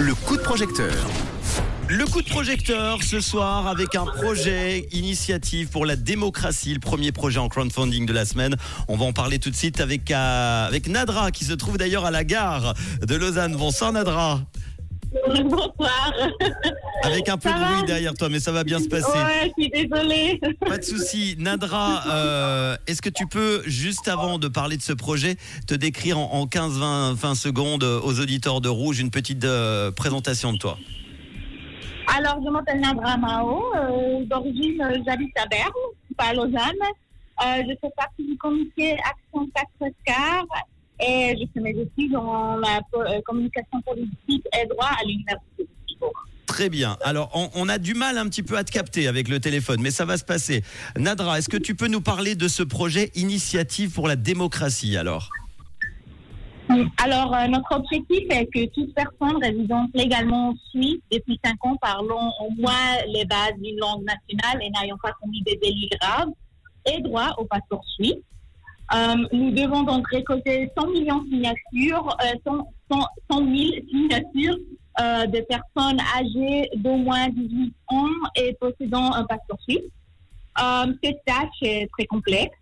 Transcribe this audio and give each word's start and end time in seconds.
Le 0.00 0.14
coup 0.26 0.36
de 0.36 0.42
projecteur. 0.42 0.92
Le 1.88 2.04
coup 2.06 2.22
de 2.22 2.28
projecteur 2.28 3.04
ce 3.04 3.20
soir 3.20 3.68
avec 3.68 3.94
un 3.94 4.04
projet 4.04 4.88
initiative 4.90 5.68
pour 5.68 5.86
la 5.86 5.94
démocratie, 5.94 6.74
le 6.74 6.80
premier 6.80 7.12
projet 7.12 7.38
en 7.38 7.48
crowdfunding 7.48 8.04
de 8.04 8.12
la 8.12 8.24
semaine. 8.24 8.56
On 8.88 8.96
va 8.96 9.04
en 9.04 9.12
parler 9.12 9.38
tout 9.38 9.50
de 9.50 9.54
suite 9.54 9.80
avec, 9.80 10.10
euh, 10.10 10.66
avec 10.66 10.88
Nadra 10.88 11.30
qui 11.30 11.44
se 11.44 11.52
trouve 11.52 11.78
d'ailleurs 11.78 12.04
à 12.04 12.10
la 12.10 12.24
gare 12.24 12.74
de 13.06 13.14
Lausanne. 13.14 13.54
Bonsoir 13.54 13.92
Nadra. 13.92 14.40
Bonsoir. 15.44 16.12
Avec 17.02 17.28
un 17.28 17.36
peu 17.38 17.48
Ça 17.48 17.54
de 17.58 17.64
bruit 17.74 17.86
derrière 17.86 18.14
toi, 18.14 18.28
mais 18.28 18.40
ça 18.40 18.52
va 18.52 18.64
bien 18.64 18.78
se 18.78 18.88
passer. 18.88 19.06
Ouais, 19.18 19.52
je 19.56 19.62
suis 19.62 19.70
désolée. 19.70 20.40
Pas 20.66 20.78
de 20.78 20.82
souci. 20.82 21.36
Nadra, 21.38 22.02
euh, 22.08 22.76
est-ce 22.86 23.00
que 23.00 23.08
tu 23.10 23.26
peux, 23.26 23.62
juste 23.66 24.08
avant 24.08 24.38
de 24.38 24.48
parler 24.48 24.76
de 24.76 24.82
ce 24.82 24.92
projet, 24.92 25.36
te 25.66 25.74
décrire 25.74 26.18
en, 26.18 26.32
en 26.32 26.46
15-20 26.46 27.14
20 27.14 27.34
secondes 27.34 27.84
aux 27.84 28.20
auditeurs 28.20 28.60
de 28.60 28.68
Rouge 28.68 29.00
une 29.00 29.10
petite 29.10 29.44
euh, 29.44 29.90
présentation 29.90 30.52
de 30.52 30.58
toi? 30.58 30.78
Alors, 32.16 32.40
je 32.44 32.50
m'appelle 32.50 32.80
Nadra 32.80 33.16
Mao. 33.16 33.64
Euh, 33.76 34.24
D'origine, 34.24 35.02
j'habite 35.06 35.36
à 35.38 35.46
Berne, 35.46 35.70
pas 36.16 36.24
à 36.26 36.34
Lausanne. 36.34 36.72
Je 37.40 37.74
fais 37.80 37.90
partie 37.96 38.24
du 38.26 38.36
comité 38.36 38.92
Action 38.92 39.48
4 39.80 39.92
quarts 40.04 40.46
et 41.00 41.36
je 41.38 41.44
fais 41.52 41.60
mes 41.60 41.70
études 41.70 42.12
dans 42.12 42.56
la 42.56 42.80
euh, 42.94 43.20
communication 43.24 43.80
politique 43.82 44.44
et 44.60 44.66
droit 44.66 44.90
à 45.00 45.04
l'Université 45.04 45.64
de 45.64 45.68
Strasbourg. 45.84 46.26
Très 46.46 46.68
bien. 46.68 46.96
Alors, 47.02 47.30
on, 47.34 47.48
on 47.54 47.68
a 47.68 47.78
du 47.78 47.94
mal 47.94 48.18
un 48.18 48.28
petit 48.28 48.42
peu 48.42 48.56
à 48.56 48.64
te 48.64 48.70
capter 48.70 49.08
avec 49.08 49.28
le 49.28 49.40
téléphone, 49.40 49.80
mais 49.80 49.90
ça 49.90 50.04
va 50.04 50.16
se 50.16 50.24
passer. 50.24 50.62
Nadra, 50.96 51.38
est-ce 51.38 51.48
que 51.48 51.56
tu 51.56 51.74
peux 51.74 51.88
nous 51.88 52.00
parler 52.02 52.34
de 52.34 52.48
ce 52.48 52.62
projet 52.62 53.10
Initiative 53.14 53.92
pour 53.92 54.08
la 54.08 54.16
démocratie 54.16 54.96
alors? 54.96 55.30
Alors, 57.02 57.34
euh, 57.34 57.46
notre 57.48 57.76
objectif 57.76 58.24
est 58.30 58.46
que 58.46 58.66
toute 58.72 58.94
personne 58.94 59.36
résidant 59.42 59.86
légalement 59.94 60.50
en 60.50 60.54
Suisse 60.70 61.00
depuis 61.10 61.38
5 61.44 61.56
ans 61.66 61.76
parlant 61.76 62.32
au 62.40 62.50
moins 62.58 63.02
les 63.08 63.24
bases 63.26 63.54
d'une 63.60 63.78
langue 63.78 64.04
nationale 64.04 64.62
et 64.62 64.70
n'ayant 64.70 64.96
pas 65.02 65.12
commis 65.20 65.42
des 65.42 65.56
délits 65.56 65.90
graves 66.00 66.30
ait 66.86 67.00
droit 67.00 67.34
au 67.38 67.44
passeport 67.44 67.84
suisse. 67.94 68.16
Euh, 68.92 69.14
nous 69.32 69.50
devons 69.50 69.82
donc 69.82 70.06
récolter 70.08 70.70
100 70.76 70.88
millions 70.88 71.22
de 71.22 71.28
signatures, 71.28 72.16
euh, 72.22 72.34
100, 72.46 72.68
100 72.90 73.06
100 73.30 73.38
000 73.38 73.54
signatures 73.90 74.58
euh, 75.00 75.26
de 75.26 75.40
personnes 75.40 75.98
âgées 76.16 76.70
d'au 76.76 76.96
moins 76.96 77.28
18 77.28 77.74
ans 77.88 78.06
et 78.36 78.54
possédant 78.60 79.12
un 79.12 79.24
passeport 79.24 79.58
suisse. 79.62 79.90
Euh, 80.62 80.92
cette 81.02 81.24
tâche 81.24 81.62
est 81.62 81.90
très 81.92 82.04
complexe 82.04 82.56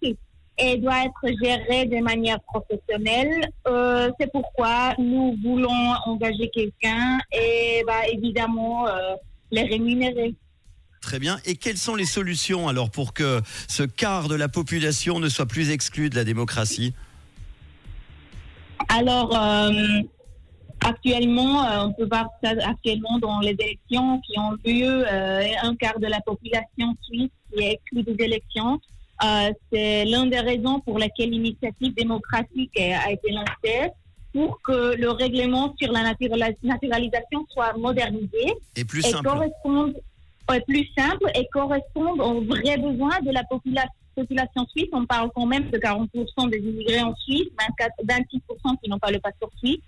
et 0.57 0.77
doit 0.79 1.05
être 1.05 1.37
gérée 1.43 1.87
de 1.87 2.03
manière 2.03 2.41
professionnelle. 2.41 3.51
Euh, 3.67 4.11
c'est 4.19 4.31
pourquoi 4.33 4.95
nous 4.99 5.37
voulons 5.43 5.93
engager 6.07 6.49
quelqu'un 6.49 7.19
et 7.33 7.83
bah, 7.87 8.09
évidemment 8.11 8.87
les 9.51 9.65
rémunérer. 9.65 10.35
Très 11.03 11.19
bien. 11.19 11.39
Et 11.45 11.57
quelles 11.57 11.77
sont 11.77 11.97
les 11.97 12.05
solutions 12.07 12.69
alors 12.69 12.91
pour 12.91 13.13
que 13.13 13.43
ce 13.69 13.83
quart 13.83 14.29
de 14.29 14.37
la 14.37 14.49
population 14.49 15.19
ne 15.19 15.29
soit 15.29 15.47
plus 15.47 15.71
exclu 15.71 16.09
de 16.09 16.15
la 16.15 16.25
démocratie? 16.25 16.95
Alors, 18.89 19.37
euh, 19.37 19.71
actuellement, 20.81 21.65
euh, 21.65 21.87
on 21.87 21.93
peut 21.93 22.07
voir 22.07 22.29
ça 22.43 22.51
actuellement 22.65 23.19
dans 23.19 23.41
les 23.41 23.57
élections 23.59 24.21
qui 24.21 24.39
ont 24.39 24.53
lieu, 24.65 25.05
euh, 25.07 25.43
un 25.63 25.75
quart 25.77 25.99
de 25.99 26.07
la 26.07 26.21
population 26.21 26.97
suisse 27.03 27.31
qui 27.53 27.63
est 27.65 27.73
exclue 27.73 28.03
des 28.05 28.25
élections. 28.25 28.81
Euh, 29.25 29.51
c'est 29.73 30.05
l'une 30.05 30.31
des 30.31 30.41
raisons 30.41 30.81
pour 30.81 30.99
lesquelles 30.99 31.31
l'initiative 31.31 31.95
démocratique 31.95 32.79
a 32.79 33.11
été 33.11 33.31
lancée 33.33 33.91
pour 34.33 34.61
que 34.63 34.97
le 34.97 35.11
règlement 35.11 35.75
sur 35.81 35.93
la 35.93 36.03
naturalisation 36.65 37.47
soit 37.53 37.77
modernisé 37.77 38.55
Et 38.77 38.85
plus 38.85 39.05
et 39.05 39.11
simple. 39.11 39.29
corresponde 39.29 39.95
plus 40.61 40.89
simple 40.97 41.31
et 41.35 41.47
correspondre 41.53 42.25
aux 42.25 42.41
vrais 42.43 42.77
besoins 42.77 43.21
de 43.25 43.31
la 43.31 43.43
popula- 43.43 43.89
population 44.15 44.67
suisse. 44.69 44.89
On 44.93 45.07
parle 45.07 45.31
quand 45.35 45.47
même 45.47 45.71
de 45.71 45.79
40% 45.79 46.51
des 46.51 46.59
immigrés 46.59 47.03
en 47.03 47.15
Suisse, 47.17 47.49
24, 47.79 47.93
26% 48.05 48.77
qui 48.83 48.91
n'ont 48.91 48.99
pas 48.99 49.11
le 49.11 49.19
passeport 49.19 49.51
suisse. 49.59 49.81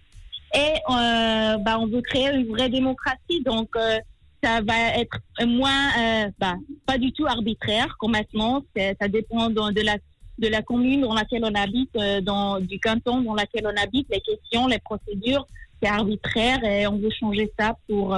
Et 0.54 0.74
euh, 0.90 1.56
bah, 1.58 1.78
on 1.80 1.86
veut 1.86 2.02
créer 2.02 2.32
une 2.32 2.46
vraie 2.46 2.68
démocratie, 2.68 3.42
donc 3.44 3.70
euh, 3.76 3.98
ça 4.42 4.60
va 4.60 4.96
être 4.96 5.18
moins, 5.44 5.88
euh, 5.98 6.30
bah, 6.38 6.54
pas 6.86 6.96
du 6.96 7.12
tout 7.12 7.26
arbitraire 7.26 7.96
comme 7.98 8.12
maintenant. 8.12 8.62
Ça 8.76 9.08
dépend 9.08 9.50
de, 9.50 9.84
la 9.84 9.96
de 10.38 10.48
la 10.48 10.62
commune 10.62 11.00
dans 11.00 11.14
laquelle 11.14 11.44
on 11.44 11.54
habite, 11.54 11.90
euh, 11.96 12.20
dans, 12.20 12.60
du 12.60 12.78
canton 12.78 13.22
dans 13.22 13.34
lequel 13.34 13.66
on 13.66 13.82
habite, 13.82 14.06
les 14.10 14.20
questions, 14.20 14.68
les 14.68 14.78
procédures, 14.78 15.46
c'est 15.82 15.88
arbitraire 15.88 16.62
et 16.62 16.86
on 16.86 16.98
veut 16.98 17.10
changer 17.18 17.52
ça 17.58 17.76
pour, 17.88 18.16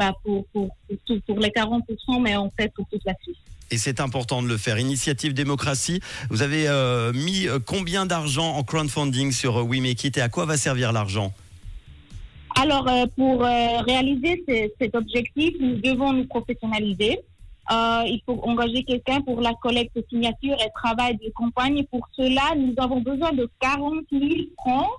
bah, 0.00 0.14
pour, 0.24 0.46
pour, 0.52 0.68
pour, 0.88 0.96
tout- 1.06 1.20
pour 1.26 1.38
les 1.38 1.50
40%, 1.50 2.22
mais 2.22 2.34
on 2.38 2.50
fait 2.58 2.72
pour 2.74 2.86
toute 2.90 3.04
la 3.04 3.12
Suisse. 3.22 3.36
Et 3.70 3.76
c'est 3.76 4.00
important 4.00 4.42
de 4.42 4.48
le 4.48 4.56
faire. 4.56 4.78
Initiative 4.78 5.34
démocratie. 5.34 6.00
Vous 6.30 6.40
avez 6.42 6.66
euh, 6.68 7.12
mis 7.12 7.46
euh, 7.46 7.58
combien 7.64 8.06
d'argent 8.06 8.54
en 8.56 8.62
crowdfunding 8.64 9.30
sur 9.30 9.58
euh, 9.58 9.62
We 9.62 9.80
Make 9.80 10.02
It 10.04 10.16
et 10.16 10.22
à 10.22 10.28
quoi 10.30 10.46
va 10.46 10.56
servir 10.56 10.90
l'argent? 10.92 11.32
Alors, 12.58 12.88
euh, 12.88 13.04
pour 13.16 13.44
euh, 13.44 13.78
réaliser 13.86 14.42
ce- 14.48 14.70
cet 14.80 14.94
objectif, 14.96 15.54
nous 15.60 15.76
devons 15.76 16.12
nous 16.14 16.26
professionnaliser. 16.26 17.20
Il 17.72 18.20
faut 18.26 18.40
engager 18.42 18.82
quelqu'un 18.82 19.20
pour 19.20 19.40
la 19.40 19.52
collecte 19.62 19.94
de 19.94 20.04
signatures 20.10 20.56
et 20.60 20.70
travail 20.74 21.16
de 21.18 21.30
campagne. 21.32 21.84
Pour 21.92 22.08
cela, 22.16 22.42
nous 22.56 22.74
avons 22.78 23.00
besoin 23.00 23.32
de 23.32 23.48
40 23.60 23.94
000 24.10 24.24
francs. 24.58 24.90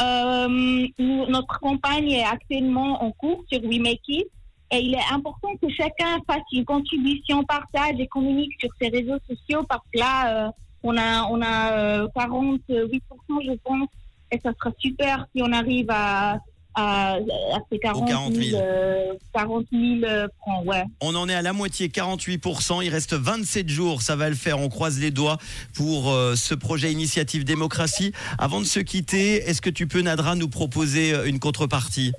Euh, 0.00 0.86
notre 0.98 1.58
campagne 1.60 2.10
est 2.10 2.24
actuellement 2.24 3.02
en 3.02 3.12
cours 3.12 3.44
sur 3.50 3.64
We 3.64 3.78
Make 3.78 4.08
It. 4.08 4.26
Et 4.72 4.80
il 4.80 4.94
est 4.94 5.12
important 5.12 5.54
que 5.62 5.68
chacun 5.70 6.18
fasse 6.26 6.42
une 6.52 6.64
contribution, 6.64 7.44
partage 7.44 8.00
et 8.00 8.06
communique 8.08 8.52
sur 8.58 8.68
ses 8.80 8.88
réseaux 8.88 9.18
sociaux 9.28 9.62
parce 9.68 9.84
que 9.92 10.00
là, 10.00 10.46
euh, 10.46 10.50
on 10.82 10.96
a, 10.96 11.24
on 11.30 11.40
a 11.40 11.72
euh, 11.72 12.08
48%, 12.16 12.58
je 12.68 13.52
pense. 13.62 13.88
Et 14.32 14.40
ça 14.40 14.52
sera 14.58 14.72
super 14.78 15.26
si 15.34 15.40
on 15.40 15.52
arrive 15.52 15.86
à, 15.90 16.38
à, 16.76 17.14
à 17.14 17.58
ces 17.72 17.78
40 17.78 18.06
40 18.08 18.34
000, 18.34 18.44
000. 18.50 18.62
euh, 18.62 19.14
40 19.32 19.64
000 19.72 19.82
euh, 20.04 20.28
francs. 20.40 20.64
Ouais. 20.66 20.84
On 21.00 21.14
en 21.14 21.28
est 21.28 21.34
à 21.34 21.42
la 21.42 21.52
moitié, 21.52 21.88
48%. 21.88 22.84
Il 22.84 22.90
reste 22.90 23.14
27 23.14 23.68
jours, 23.68 24.02
ça 24.02 24.14
va 24.14 24.28
le 24.28 24.36
faire. 24.36 24.60
On 24.60 24.68
croise 24.68 25.00
les 25.00 25.10
doigts 25.10 25.38
pour 25.74 26.12
euh, 26.12 26.36
ce 26.36 26.54
projet 26.54 26.92
Initiative 26.92 27.44
Démocratie. 27.44 28.12
Avant 28.38 28.60
de 28.60 28.66
se 28.66 28.78
quitter, 28.80 29.36
est-ce 29.48 29.60
que 29.62 29.70
tu 29.70 29.86
peux, 29.86 30.02
Nadra, 30.02 30.36
nous 30.36 30.48
proposer 30.48 31.14
une 31.26 31.38
contrepartie? 31.40 32.12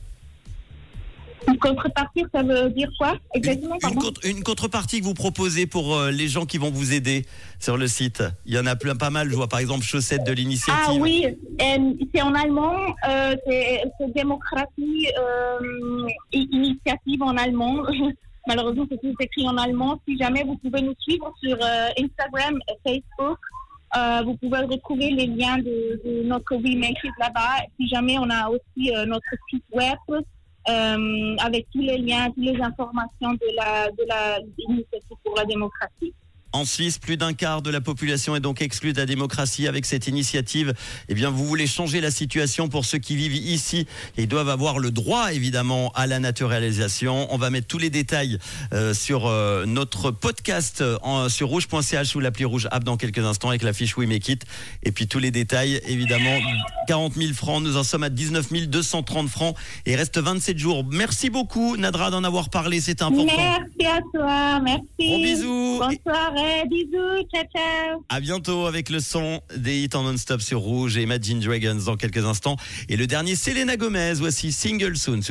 Une 1.57 1.69
contrepartie, 1.73 2.23
ça 2.33 2.43
veut 2.43 2.69
dire 2.69 2.89
quoi 2.99 3.15
exactement 3.33 3.75
une 3.89 3.95
contre- 3.95 4.25
une 4.25 4.43
contrepartie 4.43 4.99
que 4.99 5.05
vous 5.05 5.13
proposez 5.13 5.65
pour 5.65 5.95
euh, 5.95 6.11
les 6.11 6.27
gens 6.27 6.45
qui 6.45 6.57
vont 6.59 6.69
vous 6.71 6.93
aider 6.93 7.25
sur 7.59 7.77
le 7.77 7.87
site. 7.87 8.23
Il 8.45 8.53
y 8.53 8.59
en 8.59 8.65
a 8.67 8.75
plein, 8.75 8.95
pas 8.95 9.09
mal. 9.09 9.29
Je 9.29 9.35
vois 9.35 9.47
par 9.47 9.59
exemple 9.59 9.83
Chaussettes 9.83 10.23
de 10.25 10.31
l'initiative. 10.33 10.83
Ah 10.87 10.93
oui, 10.99 11.25
euh, 11.25 11.93
c'est 12.13 12.21
en 12.21 12.33
allemand, 12.35 12.75
euh, 13.09 13.35
c'est 13.47 13.83
démocratie, 14.15 15.07
euh, 15.17 16.07
initiative 16.31 17.21
en 17.23 17.35
allemand. 17.37 17.83
Malheureusement, 18.47 18.85
c'est 18.89 19.01
tout 19.01 19.13
écrit 19.19 19.45
en 19.47 19.57
allemand. 19.57 19.99
Si 20.07 20.17
jamais 20.17 20.43
vous 20.43 20.57
pouvez 20.57 20.81
nous 20.81 20.95
suivre 20.99 21.33
sur 21.43 21.57
Instagram 21.99 22.57
et 22.69 22.89
Facebook, 22.89 23.37
euh, 23.97 24.21
vous 24.25 24.35
pouvez 24.37 24.59
retrouver 24.59 25.09
les 25.11 25.27
liens 25.27 25.57
de, 25.57 26.01
de 26.05 26.23
notre 26.23 26.55
We 26.55 26.75
Make 26.75 26.97
It 27.03 27.11
là-bas. 27.19 27.65
Si 27.79 27.87
jamais 27.89 28.17
on 28.17 28.29
a 28.29 28.49
aussi 28.49 28.93
euh, 28.95 29.05
notre 29.05 29.23
site 29.49 29.63
web 29.73 29.97
avec 30.67 31.67
tous 31.71 31.81
les 31.81 31.97
liens, 31.97 32.29
toutes 32.31 32.43
les 32.43 32.61
informations 32.61 33.33
de 33.33 33.55
la 33.55 33.89
de 33.91 34.03
la 34.07 34.39
initiative 34.57 35.17
pour 35.23 35.35
la 35.35 35.45
démocratie. 35.45 36.13
En 36.57 36.65
Suisse, 36.65 36.97
plus 36.97 37.17
d'un 37.17 37.33
quart 37.33 37.61
de 37.61 37.69
la 37.69 37.81
population 37.81 38.35
est 38.35 38.39
donc 38.39 38.63
exclue 38.63 38.91
de 38.91 38.97
la 38.99 39.05
démocratie. 39.05 39.67
Avec 39.67 39.85
cette 39.85 40.07
initiative, 40.07 40.73
eh 41.07 41.13
bien, 41.13 41.29
vous 41.29 41.45
voulez 41.45 41.67
changer 41.67 42.01
la 42.01 42.09
situation 42.09 42.67
pour 42.67 42.83
ceux 42.83 42.97
qui 42.97 43.15
vivent 43.15 43.35
ici 43.35 43.85
et 44.17 44.25
doivent 44.25 44.49
avoir 44.49 44.79
le 44.79 44.89
droit, 44.89 45.31
évidemment, 45.33 45.91
à 45.93 46.07
la 46.07 46.17
naturalisation. 46.19 47.27
On 47.31 47.37
va 47.37 47.51
mettre 47.51 47.67
tous 47.67 47.77
les 47.77 47.91
détails 47.91 48.39
euh, 48.73 48.95
sur 48.95 49.27
euh, 49.27 49.65
notre 49.67 50.09
podcast 50.09 50.81
euh, 50.81 50.97
en- 51.03 51.29
sur 51.29 51.49
rouge.ch 51.49 52.15
ou 52.15 52.19
l'appli 52.19 52.43
rouge 52.45 52.67
app 52.71 52.83
dans 52.83 52.97
quelques 52.97 53.19
instants 53.19 53.49
avec 53.49 53.61
la 53.61 53.73
fiche 53.73 53.95
We 53.95 54.07
Make 54.07 54.27
It. 54.29 54.43
Et 54.81 54.91
puis 54.91 55.07
tous 55.07 55.19
les 55.19 55.29
détails, 55.29 55.79
évidemment, 55.87 56.39
40 56.87 57.13
000 57.13 57.33
francs. 57.33 57.61
Nous 57.61 57.77
en 57.77 57.83
sommes 57.83 58.03
à 58.03 58.09
19 58.09 58.51
230 58.67 59.29
francs 59.29 59.55
et 59.85 59.91
il 59.91 59.95
reste 59.95 60.17
27 60.17 60.57
jours. 60.57 60.83
Merci 60.89 61.29
beaucoup, 61.29 61.77
Nadra, 61.77 62.09
d'en 62.09 62.23
avoir 62.23 62.49
parlé. 62.49 62.81
C'est 62.81 63.03
important. 63.03 63.25
Merci 63.37 63.85
à 63.85 63.99
toi, 64.11 64.59
merci. 64.61 64.81
Gros 64.99 65.17
bisous. 65.19 65.77
Bonne 65.79 65.97
soirée, 66.03 66.46
bisous, 66.69 67.27
ciao 67.33 67.43
ciao. 67.55 68.05
À 68.09 68.19
bientôt 68.19 68.65
avec 68.65 68.89
le 68.89 68.99
son 68.99 69.41
des 69.55 69.79
hits 69.79 69.89
en 69.93 70.03
non-stop 70.03 70.41
sur 70.41 70.59
Rouge 70.59 70.97
et 70.97 71.03
Imagine 71.03 71.39
Dragons 71.39 71.79
dans 71.85 71.95
quelques 71.95 72.25
instants. 72.25 72.55
Et 72.89 72.97
le 72.97 73.07
dernier, 73.07 73.35
Selena 73.35 73.77
Gomez. 73.77 74.13
Voici 74.15 74.51
Single 74.51 74.95
Soon 74.97 75.21
sur 75.21 75.25